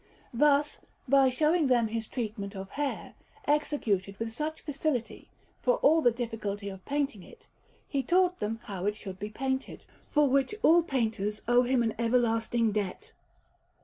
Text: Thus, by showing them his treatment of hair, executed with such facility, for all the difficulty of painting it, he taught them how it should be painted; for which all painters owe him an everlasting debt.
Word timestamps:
Thus, 0.33 0.79
by 1.07 1.29
showing 1.29 1.67
them 1.67 1.89
his 1.89 2.07
treatment 2.07 2.55
of 2.55 2.71
hair, 2.71 3.13
executed 3.45 4.17
with 4.17 4.31
such 4.33 4.61
facility, 4.61 5.29
for 5.61 5.75
all 5.75 6.01
the 6.01 6.09
difficulty 6.09 6.69
of 6.69 6.83
painting 6.85 7.21
it, 7.21 7.45
he 7.87 8.01
taught 8.01 8.39
them 8.39 8.61
how 8.63 8.87
it 8.87 8.95
should 8.95 9.19
be 9.19 9.29
painted; 9.29 9.85
for 10.09 10.27
which 10.27 10.55
all 10.63 10.81
painters 10.81 11.43
owe 11.47 11.61
him 11.61 11.83
an 11.83 11.93
everlasting 11.99 12.71
debt. 12.71 13.13